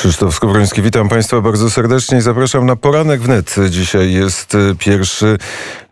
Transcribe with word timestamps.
Krzysztof 0.00 0.34
Skowroński, 0.34 0.82
witam 0.82 1.08
Państwa 1.08 1.40
bardzo 1.40 1.70
serdecznie 1.70 2.18
i 2.18 2.20
zapraszam 2.20 2.66
na 2.66 2.76
poranek 2.76 3.20
wnet. 3.20 3.56
Dzisiaj 3.70 4.12
jest 4.12 4.56
1 4.86 5.38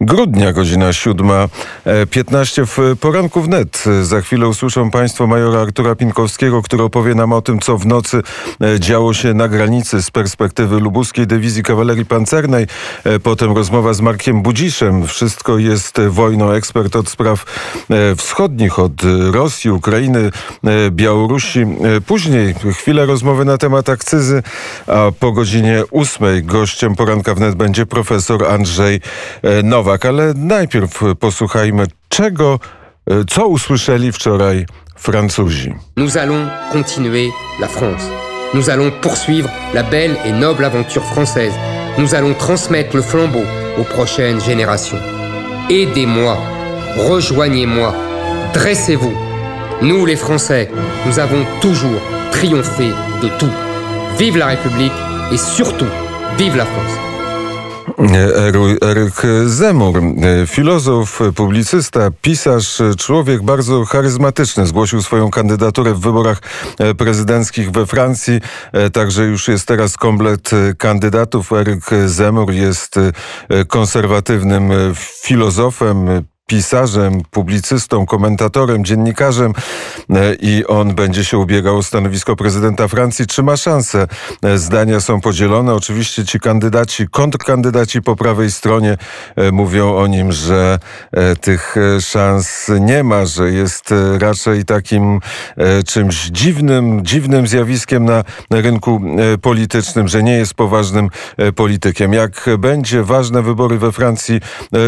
grudnia, 0.01 0.53
godzina 0.53 0.91
7.15 0.91 2.67
w 2.67 2.99
poranku 2.99 3.41
wnet. 3.41 3.85
Za 4.03 4.21
chwilę 4.21 4.49
usłyszą 4.49 4.91
Państwo 4.91 5.27
majora 5.27 5.61
Artura 5.61 5.95
Pinkowskiego, 5.95 6.63
który 6.63 6.83
opowie 6.83 7.15
nam 7.15 7.33
o 7.33 7.43
tym, 7.43 7.59
co 7.61 7.79
w 7.79 7.87
nocy 7.87 8.23
e, 8.63 8.81
działo 8.81 9.15
się 9.15 9.35
na 9.35 9.49
granicy 9.49 10.03
z 10.03 10.11
perspektywy 10.11 10.81
lubuskiej 10.81 11.27
dywizji 11.27 11.63
kawalerii 11.63 12.05
pancernej. 12.05 12.67
E, 13.05 13.19
potem 13.19 13.53
rozmowa 13.53 13.95
z 13.95 14.01
Markiem 14.01 14.43
Budziszem. 14.43 15.07
Wszystko 15.07 15.59
jest 15.59 16.01
wojną. 16.01 16.51
Ekspert 16.51 16.97
od 16.97 17.09
spraw 17.09 17.45
e, 17.91 18.17
wschodnich, 18.17 18.79
od 18.79 18.93
Rosji, 19.33 19.71
Ukrainy, 19.71 20.31
Białorusi. 20.91 21.67
Później 22.07 22.55
chwilę 22.73 23.07
rozmowy 23.07 23.45
na 23.45 23.59
temat 23.59 23.89
akcyzy, 23.99 24.43
a 24.87 25.11
po 25.21 25.33
godzinie 25.33 25.83
ósmej 25.91 26.43
gościem 26.43 26.95
poranka 26.95 27.35
wnet 27.35 27.55
będzie 27.55 27.87
profesor 27.87 28.47
Andrzej 28.47 29.01
Nowak. 29.65 30.07
Ale 30.07 30.35
najpierw 30.35 31.01
posłuchajmy, 31.21 31.87
czego, 32.09 32.61
co 33.29 33.47
usłyszeli 33.47 34.13
wczoraj 34.13 34.67
Francuzi. 34.97 35.75
Nous 35.97 36.17
allons 36.17 36.49
continuer 36.73 37.31
la 37.61 37.69
France. 37.69 38.05
Nous 38.55 38.71
allons 38.71 38.93
poursuivre 39.03 39.51
la 39.75 39.83
belle 39.83 40.17
et 40.25 40.33
noble 40.33 40.65
aventure 40.65 41.05
française. 41.05 41.53
Nous 41.99 42.15
allons 42.15 42.35
transmettre 42.35 42.97
le 42.97 43.03
flambeau 43.03 43.45
aux 43.79 43.85
prochaines 43.85 44.41
générations. 44.41 45.01
Aidez-moi, 45.71 46.37
rejoignez-moi, 46.97 47.95
dressez-vous. 48.55 49.15
Nous 49.83 50.07
les 50.07 50.17
Français, 50.17 50.71
nous 51.07 51.19
avons 51.19 51.45
toujours 51.61 52.01
triomphé 52.31 52.89
de 53.23 53.29
tout. 53.39 53.68
Vive 54.19 54.37
la 54.39 54.47
République 54.47 54.93
et 55.33 55.39
surtout, 55.39 55.87
vive 56.39 56.57
la 56.57 56.65
France. 56.65 56.93
Eryk 58.83 59.15
Zemur, 59.47 60.01
filozof, 60.47 61.21
publicysta, 61.35 62.11
pisarz, 62.23 62.83
człowiek 62.99 63.43
bardzo 63.43 63.85
charyzmatyczny. 63.85 64.67
Zgłosił 64.67 65.03
swoją 65.03 65.31
kandydaturę 65.31 65.95
w 65.95 66.01
wyborach 66.01 66.43
prezydenckich 66.99 67.71
we 67.71 67.87
Francji. 67.87 68.41
Także 68.93 69.25
już 69.25 69.49
jest 69.49 69.69
teraz 69.69 69.97
komplet 69.97 70.51
kandydatów. 70.79 71.53
Eryk 71.53 71.85
Zemur 72.07 72.53
jest 72.53 72.95
konserwatywnym 73.69 74.71
filozofem, 75.25 76.25
pisarzem, 76.49 77.23
publicystą, 77.31 78.07
komentatorem, 78.07 78.85
dziennikarzem 78.85 79.53
e, 80.11 80.35
i 80.35 80.67
on 80.67 80.95
będzie 80.95 81.25
się 81.25 81.39
ubiegał 81.39 81.77
o 81.77 81.83
stanowisko 81.83 82.37
prezydenta 82.37 82.89
Francji. 82.89 83.27
Czy 83.27 83.43
ma 83.43 83.57
szansę? 83.57 84.07
E, 84.43 84.59
zdania 84.59 85.01
są 85.01 85.21
podzielone. 85.21 85.75
Oczywiście 85.75 86.25
ci 86.25 86.41
kandydaci, 86.41 87.07
kontrkandydaci 87.11 88.03
po 88.03 88.17
prawej 88.17 88.51
stronie 88.51 88.97
e, 89.37 89.53
mówią 89.53 89.97
o 89.97 90.07
nim, 90.07 90.33
że 90.33 90.79
tych 91.41 91.75
szans 92.01 92.71
nie 92.81 93.05
ma, 93.05 93.27
że 93.27 93.51
jest 93.51 93.95
raczej 94.19 94.65
takim 94.65 95.21
czymś 95.87 96.27
dziwnym, 96.27 97.05
dziwnym 97.05 97.47
zjawiskiem 97.47 98.05
na 98.05 98.25
rynku 98.51 99.01
politycznym, 99.43 100.09
że 100.09 100.23
nie 100.23 100.33
jest 100.33 100.55
poważnym 100.55 101.09
politykiem. 101.57 102.13
Jak 102.13 102.47
będzie 102.59 103.03
ważne 103.03 103.43
wybory 103.43 103.79
we 103.79 103.93
Francji 103.93 104.41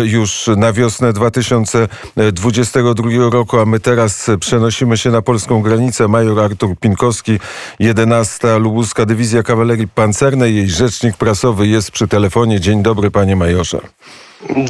już 0.05 0.51
na 0.57 0.73
wiosnę 0.73 1.13
2000 1.13 1.50
2022 1.59 3.31
roku, 3.31 3.59
a 3.59 3.65
my 3.65 3.81
teraz 3.81 4.31
przenosimy 4.41 4.97
się 4.97 5.11
na 5.11 5.23
polską 5.23 5.63
granicę. 5.63 6.09
Major 6.09 6.41
Artur 6.41 6.77
Pinkowski, 6.81 7.39
11. 7.79 8.59
Lubuska 8.59 9.07
Dywizja 9.07 9.43
Kawalerii 9.43 9.89
Pancernej. 9.89 10.57
Jej 10.57 10.71
rzecznik 10.71 11.17
prasowy 11.17 11.67
jest 11.67 11.91
przy 11.91 12.09
telefonie. 12.09 12.61
Dzień 12.61 12.83
dobry, 12.83 13.11
panie 13.11 13.37
majorze. 13.37 13.81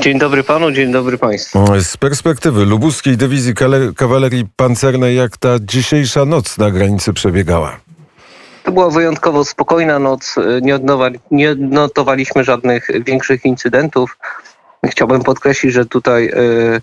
Dzień 0.01 0.19
dobry 0.19 0.45
panu, 0.45 0.73
dzień 0.73 0.93
dobry 0.93 1.19
państwu. 1.19 1.67
Z 1.81 1.97
perspektywy 1.97 2.65
lubuskiej 2.65 3.17
dywizji 3.17 3.55
kawalerii 3.97 4.45
pancernej, 4.57 5.17
jak 5.17 5.37
ta 5.37 5.49
dzisiejsza 5.61 6.25
noc 6.25 6.59
na 6.59 6.71
granicy 6.71 7.13
przebiegała? 7.13 7.77
To 8.63 8.73
była 8.73 8.91
wyjątkowo 8.91 9.45
spokojna 9.45 9.99
noc. 9.99 10.35
Nie, 10.63 10.75
odnowali, 10.75 11.19
nie 11.31 11.51
odnotowaliśmy 11.51 12.45
żadnych 12.45 12.89
większych 13.07 13.45
incydentów. 13.45 14.19
Chciałbym 14.87 15.23
podkreślić, 15.23 15.73
że 15.73 15.87
tutaj 15.87 16.27
y, 16.27 16.81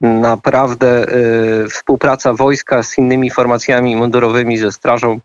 naprawdę 0.00 1.06
y, 1.64 1.68
współpraca 1.68 2.34
wojska 2.34 2.82
z 2.82 2.98
innymi 2.98 3.30
formacjami 3.30 3.96
mundurowymi, 3.96 4.58
ze 4.58 4.72
Strażą 4.72 5.20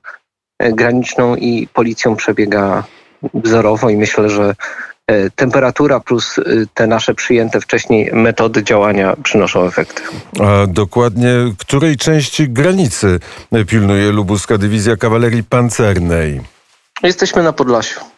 y, 0.63 0.73
Graniczną 0.73 1.35
i 1.35 1.67
Policją 1.73 2.15
przebiega 2.15 2.83
wzorowo 3.33 3.89
i 3.89 3.97
myślę, 3.97 4.29
że 4.29 4.55
temperatura 5.35 5.99
plus 5.99 6.39
te 6.73 6.87
nasze 6.87 7.15
przyjęte 7.15 7.61
wcześniej 7.61 8.11
metody 8.13 8.63
działania 8.63 9.15
przynoszą 9.23 9.65
efekty. 9.65 10.01
A 10.39 10.67
dokładnie 10.67 11.33
której 11.57 11.97
części 11.97 12.49
granicy 12.49 13.19
pilnuje 13.67 14.11
Lubuska 14.11 14.57
Dywizja 14.57 14.97
Kawalerii 14.97 15.43
Pancernej? 15.43 16.41
Jesteśmy 17.03 17.43
na 17.43 17.53
Podlasiu. 17.53 18.12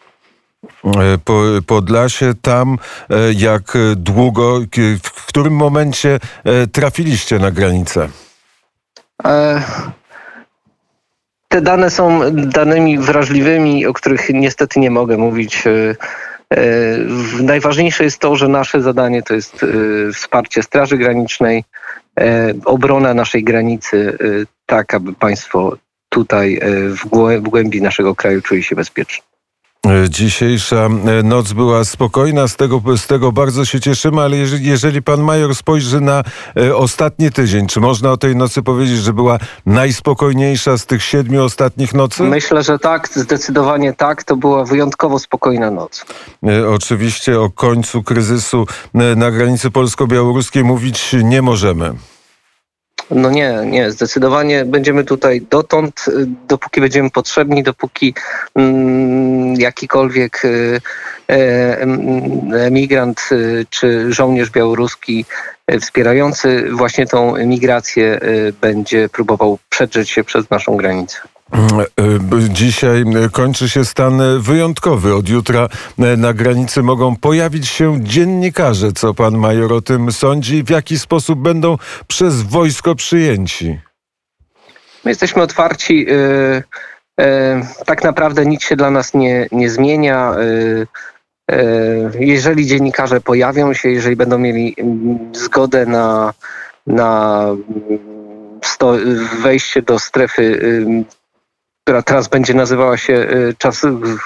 E, 0.85 1.17
po, 1.17 1.41
Podlasie, 1.67 2.33
tam 2.41 2.77
e, 3.09 3.15
jak 3.33 3.77
długo, 3.95 4.59
w 5.03 5.25
którym 5.25 5.53
momencie 5.53 6.19
e, 6.43 6.67
trafiliście 6.67 7.39
na 7.39 7.51
granicę? 7.51 8.09
Te 11.47 11.61
dane 11.61 11.89
są 11.89 12.21
danymi 12.33 12.99
wrażliwymi, 12.99 13.85
o 13.85 13.93
których 13.93 14.29
niestety 14.29 14.79
nie 14.79 14.91
mogę 14.91 15.17
mówić. 15.17 15.63
Najważniejsze 17.41 18.03
jest 18.03 18.19
to, 18.19 18.35
że 18.35 18.47
nasze 18.47 18.81
zadanie 18.81 19.23
to 19.23 19.33
jest 19.33 19.65
wsparcie 20.13 20.63
Straży 20.63 20.97
Granicznej, 20.97 21.63
obrona 22.65 23.13
naszej 23.13 23.43
granicy, 23.43 24.17
tak 24.65 24.93
aby 24.93 25.13
państwo 25.13 25.77
tutaj 26.09 26.59
w 27.03 27.07
głębi 27.41 27.81
naszego 27.81 28.15
kraju 28.15 28.41
czuli 28.41 28.63
się 28.63 28.75
bezpiecznie. 28.75 29.34
Dzisiejsza 30.09 30.75
e, 30.75 31.23
noc 31.23 31.53
była 31.53 31.85
spokojna, 31.85 32.47
z 32.47 32.55
tego, 32.55 32.81
z 32.97 33.07
tego 33.07 33.31
bardzo 33.31 33.65
się 33.65 33.79
cieszymy, 33.79 34.21
ale 34.21 34.37
jeżeli, 34.37 34.67
jeżeli 34.69 35.01
pan 35.01 35.21
major 35.21 35.55
spojrzy 35.55 36.01
na 36.01 36.23
e, 36.57 36.75
ostatni 36.75 37.31
tydzień, 37.31 37.67
czy 37.67 37.79
można 37.79 38.11
o 38.11 38.17
tej 38.17 38.35
nocy 38.35 38.63
powiedzieć, 38.63 38.97
że 38.97 39.13
była 39.13 39.37
najspokojniejsza 39.65 40.77
z 40.77 40.85
tych 40.85 41.03
siedmiu 41.03 41.43
ostatnich 41.43 41.93
nocy? 41.93 42.23
Myślę, 42.23 42.63
że 42.63 42.79
tak, 42.79 43.09
zdecydowanie 43.15 43.93
tak. 43.93 44.23
To 44.23 44.35
była 44.35 44.65
wyjątkowo 44.65 45.19
spokojna 45.19 45.71
noc. 45.71 46.05
E, 46.47 46.69
oczywiście 46.69 47.39
o 47.39 47.49
końcu 47.49 48.03
kryzysu 48.03 48.65
na 48.93 49.31
granicy 49.31 49.71
polsko-białoruskiej 49.71 50.63
mówić 50.63 51.15
nie 51.23 51.41
możemy. 51.41 51.93
No 53.11 53.29
nie, 53.29 53.53
nie, 53.65 53.91
zdecydowanie 53.91 54.65
będziemy 54.65 55.03
tutaj 55.03 55.41
dotąd, 55.49 56.05
y, 56.07 56.27
dopóki 56.47 56.81
będziemy 56.81 57.09
potrzebni, 57.09 57.63
dopóki 57.63 58.13
mm, 58.55 59.55
jakikolwiek 59.55 60.45
y, 60.45 60.81
e, 61.29 61.81
emigrant 62.65 63.29
y, 63.31 63.65
czy 63.69 64.13
żołnierz 64.13 64.49
białoruski 64.49 65.25
wspierający 65.81 66.67
właśnie 66.71 67.07
tą 67.07 67.45
migrację 67.45 68.19
będzie 68.61 69.09
próbował 69.09 69.59
przedrzeć 69.69 70.09
się 70.09 70.23
przez 70.23 70.49
naszą 70.49 70.77
granicę. 70.77 71.17
Dzisiaj 72.49 73.03
kończy 73.31 73.69
się 73.69 73.85
stan 73.85 74.21
wyjątkowy. 74.39 75.15
Od 75.15 75.29
jutra 75.29 75.67
na 76.17 76.33
granicy 76.33 76.83
mogą 76.83 77.15
pojawić 77.15 77.67
się 77.67 77.97
dziennikarze. 78.01 78.91
Co 78.91 79.13
pan 79.13 79.37
major 79.37 79.73
o 79.73 79.81
tym 79.81 80.11
sądzi? 80.11 80.63
W 80.63 80.69
jaki 80.69 80.99
sposób 80.99 81.39
będą 81.39 81.77
przez 82.07 82.41
wojsko 82.41 82.95
przyjęci? 82.95 83.79
My 85.03 85.11
jesteśmy 85.11 85.41
otwarci. 85.41 86.05
Y, 86.09 86.63
y, 87.21 87.25
tak 87.85 88.03
naprawdę 88.03 88.45
nic 88.45 88.63
się 88.63 88.75
dla 88.75 88.91
nas 88.91 89.13
nie, 89.13 89.47
nie 89.51 89.69
zmienia. 89.69 90.35
Y, 90.39 90.87
jeżeli 92.19 92.65
dziennikarze 92.65 93.21
pojawią 93.21 93.73
się, 93.73 93.89
jeżeli 93.89 94.15
będą 94.15 94.37
mieli 94.37 94.75
mm, 94.77 95.19
zgodę 95.33 95.85
na, 95.85 96.33
na 96.87 97.41
mm, 97.43 97.99
wejście 99.41 99.81
do 99.81 99.99
strefy 99.99 100.59
która 101.85 102.01
teraz 102.01 102.27
będzie 102.27 102.53
nazywała 102.53 102.97
się 102.97 103.13
y, 103.13 103.55
czas, 103.57 103.81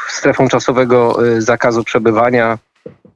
strefą 0.07 0.47
czasowego 0.47 1.25
y, 1.27 1.41
zakazu 1.41 1.83
przebywania. 1.83 2.57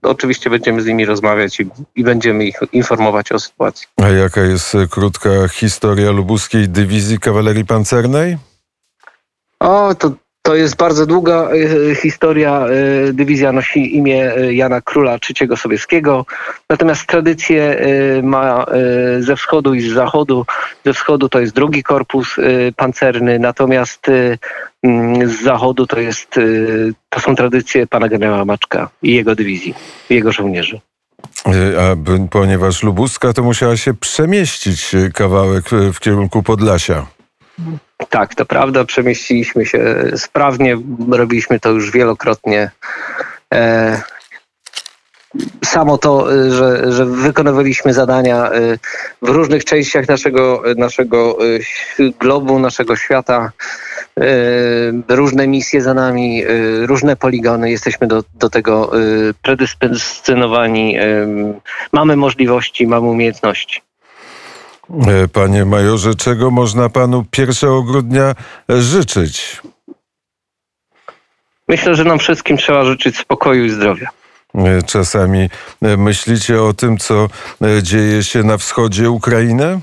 Oczywiście 0.01 0.49
będziemy 0.49 0.81
z 0.81 0.85
nimi 0.85 1.05
rozmawiać 1.05 1.59
i, 1.59 1.69
i, 1.95 2.03
będziemy 2.03 2.45
ich 2.45 2.59
informować 2.73 3.31
o 3.31 3.39
sytuacji. 3.39 3.87
A 4.01 4.09
jaka 4.09 4.41
jest 4.41 4.75
y, 4.75 4.87
krótka 4.87 5.29
historia 5.47 6.11
lubuskiej 6.11 6.69
dywizji 6.69 7.19
kawalerii 7.19 7.65
pancernej? 7.65 8.37
O, 9.59 9.95
to 9.95 10.11
to 10.43 10.55
jest 10.55 10.75
bardzo 10.75 11.05
długa 11.05 11.49
e, 11.91 11.95
historia. 11.95 12.65
E, 13.09 13.13
dywizja 13.13 13.51
nosi 13.51 13.95
imię 13.97 14.35
e, 14.35 14.53
Jana 14.53 14.81
Króla 14.81 15.17
III 15.29 15.57
Sobieskiego. 15.57 16.25
Natomiast 16.69 17.07
tradycję 17.07 17.81
ma 18.23 18.65
ze 19.19 19.35
wschodu 19.35 19.73
i 19.73 19.81
z 19.81 19.93
zachodu. 19.93 20.45
Ze 20.85 20.93
wschodu 20.93 21.29
to 21.29 21.39
jest 21.39 21.53
drugi 21.53 21.83
korpus 21.83 22.35
pancerny, 22.75 23.39
natomiast 23.39 24.07
mm, 24.83 25.29
z 25.29 25.41
zachodu 25.41 25.87
to 25.87 25.99
jest, 25.99 26.39
to 27.09 27.19
są 27.19 27.35
tradycje 27.35 27.87
pana 27.87 28.09
generała 28.09 28.45
Maczka 28.45 28.89
i 29.01 29.13
jego 29.13 29.35
dywizji, 29.35 29.73
jego 30.09 30.31
żołnierzy. 30.31 30.79
A 31.79 31.95
ponieważ 32.29 32.83
lubuska, 32.83 33.33
to 33.33 33.43
musiała 33.43 33.77
się 33.77 33.93
przemieścić 33.93 34.95
kawałek 35.13 35.65
w 35.93 35.99
kierunku 35.99 36.43
Podlasia. 36.43 37.05
Tak, 38.09 38.35
to 38.35 38.45
prawda, 38.45 38.85
przemieściliśmy 38.85 39.65
się 39.65 40.03
sprawnie, 40.15 40.77
robiliśmy 41.09 41.59
to 41.59 41.69
już 41.69 41.91
wielokrotnie. 41.91 42.71
E, 43.53 44.01
samo 45.65 45.97
to, 45.97 46.33
y, 46.33 46.51
że, 46.51 46.91
że 46.91 47.05
wykonywaliśmy 47.05 47.93
zadania 47.93 48.51
y, 48.53 48.79
w 49.21 49.29
różnych 49.29 49.65
częściach 49.65 50.07
naszego, 50.07 50.63
naszego 50.77 51.45
y, 51.45 51.61
globu, 52.19 52.59
naszego 52.59 52.95
świata, 52.95 53.51
różne 55.07 55.47
misje 55.47 55.81
za 55.81 55.93
nami, 55.93 56.43
różne 56.85 57.15
poligony, 57.15 57.71
jesteśmy 57.71 58.07
do, 58.07 58.23
do 58.33 58.49
tego 58.49 58.91
predyspozycjonowani, 59.41 60.99
y, 60.99 61.27
mamy 61.91 62.15
możliwości, 62.15 62.87
mamy 62.87 63.07
umiejętności. 63.07 63.81
E, 65.01 65.27
Panie 65.27 65.65
majorze, 65.65 66.15
czego 66.15 66.51
można 66.51 66.89
panu 66.89 67.25
1 67.37 67.81
grudnia 67.85 68.35
życzyć? 68.69 69.61
Myślę, 71.67 71.95
że 71.95 72.03
nam 72.03 72.19
wszystkim 72.19 72.57
trzeba 72.57 72.85
życzyć 72.85 73.17
spokoju 73.17 73.65
i 73.65 73.69
zdrowia. 73.69 74.09
E, 74.55 74.83
Czasami 74.83 75.49
e, 75.81 75.97
myślicie 75.97 76.61
o 76.61 76.73
tym, 76.73 76.97
co 76.97 77.27
dzieje 77.81 78.23
się 78.23 78.43
na 78.43 78.57
wschodzie 78.57 79.09
Ukrainy? 79.09 79.79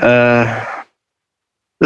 E, 0.00 0.57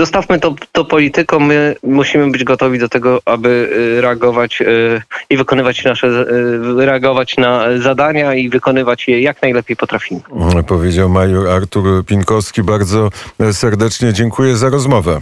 Zostawmy 0.02 0.40
to, 0.40 0.54
to 0.72 0.84
politykom. 0.84 1.46
My 1.46 1.76
musimy 1.82 2.30
być 2.30 2.44
gotowi 2.44 2.78
do 2.78 2.88
tego, 2.88 3.20
aby 3.24 3.48
y, 3.48 4.00
reagować 4.00 4.60
y, 4.60 5.02
i 5.30 5.36
wykonywać 5.36 5.84
nasze, 5.84 6.06
y, 6.06 6.86
reagować 6.86 7.36
na 7.36 7.78
zadania 7.78 8.34
i 8.34 8.48
wykonywać 8.48 9.08
je 9.08 9.20
jak 9.22 9.42
najlepiej 9.42 9.76
potrafimy. 9.76 10.20
Powiedział 10.66 11.08
major 11.08 11.48
Artur 11.48 12.04
Pinkowski. 12.06 12.62
Bardzo 12.62 13.10
serdecznie 13.52 14.12
dziękuję 14.12 14.56
za 14.56 14.68
rozmowę. 14.68 15.20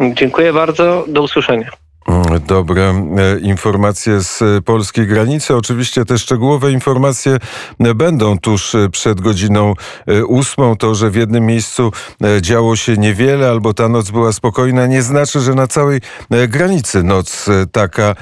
Dziękuję 0.00 0.52
bardzo. 0.52 1.04
Do 1.08 1.22
usłyszenia. 1.22 1.83
Mm, 2.08 2.40
Dobre 2.46 2.82
e, 2.82 2.94
informacje 3.40 4.20
z 4.20 4.42
e, 4.42 4.62
polskiej 4.62 5.06
granicy. 5.06 5.56
Oczywiście 5.56 6.04
te 6.04 6.18
szczegółowe 6.18 6.72
informacje 6.72 7.38
e, 7.80 7.94
będą 7.94 8.38
tuż 8.38 8.76
przed 8.92 9.20
godziną 9.20 9.74
ósmą. 10.26 10.76
To, 10.76 10.94
że 10.94 11.10
w 11.10 11.14
jednym 11.14 11.46
miejscu 11.46 11.92
działo 12.40 12.76
się 12.76 12.96
niewiele 12.96 13.50
albo 13.50 13.74
ta 13.74 13.88
noc 13.88 14.10
była 14.10 14.32
spokojna, 14.32 14.86
nie 14.86 15.02
znaczy, 15.02 15.40
że 15.40 15.54
na 15.54 15.66
całej 15.66 16.00
granicy 16.48 17.02
noc 17.02 17.46
taka 17.72 18.14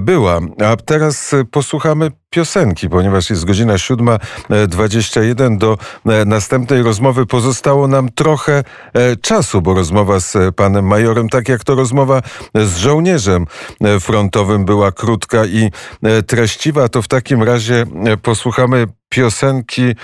była. 0.00 0.40
A 0.64 0.76
teraz 0.76 1.34
e, 1.34 1.44
posłuchamy 1.44 2.10
piosenki, 2.30 2.88
ponieważ 2.88 3.30
jest 3.30 3.44
godzina 3.44 3.74
7.21. 3.74 5.58
Do 5.58 5.78
e, 6.06 6.24
następnej 6.24 6.82
rozmowy 6.82 7.26
pozostało 7.26 7.88
nam 7.88 8.08
trochę 8.08 8.64
e, 8.94 9.16
czasu, 9.16 9.62
bo 9.62 9.74
rozmowa 9.74 10.20
z 10.20 10.36
e, 10.36 10.52
panem 10.52 10.86
majorem, 10.86 11.28
tak 11.28 11.48
jak 11.48 11.64
to 11.64 11.74
rozmowa 11.74 12.22
z 12.54 12.76
żołnierzem 12.76 13.46
e, 13.80 14.00
frontowym 14.00 14.64
była 14.64 14.92
krótka 14.92 15.44
i 15.46 15.70
e, 16.02 16.22
treściwa, 16.22 16.88
to 16.88 17.02
w 17.02 17.08
takim 17.08 17.42
razie 17.42 17.84
e, 18.04 18.16
posłuchamy 18.16 18.86
piosenki, 19.08 19.94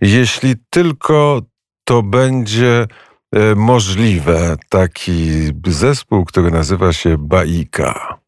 jeśli 0.00 0.54
tylko 0.70 1.42
to 1.84 2.02
będzie 2.02 2.86
e, 3.32 3.54
możliwe. 3.54 4.56
Taki 4.68 5.30
zespół, 5.66 6.24
który 6.24 6.50
nazywa 6.50 6.92
się 6.92 7.16
Baika. 7.18 8.18